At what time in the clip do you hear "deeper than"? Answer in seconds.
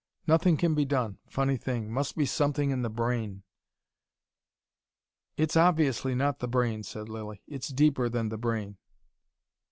7.67-8.29